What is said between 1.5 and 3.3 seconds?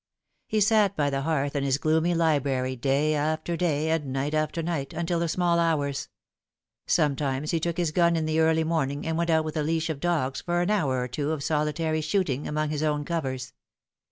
in his gloomy library day